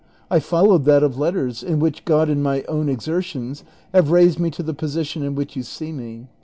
[0.31, 3.63] I followed that of letters, in which God and my own exertions
[3.93, 6.27] have raised me to the posi tion in which yon see me.